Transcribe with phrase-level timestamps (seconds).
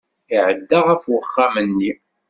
[0.35, 1.91] Iɛedda ɣef uxxam-nni.